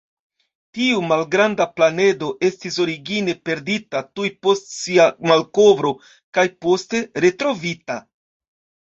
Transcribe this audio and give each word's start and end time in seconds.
Tiu 0.75 1.01
malgranda 1.07 1.65
planedo 1.79 2.29
estis 2.47 2.79
origine 2.85 3.35
perdita 3.49 4.01
tuj 4.19 4.25
post 4.47 4.71
sia 4.77 5.05
malkovro 5.33 5.91
kaj 6.39 6.45
poste 6.67 7.03
retrovita. 7.27 7.99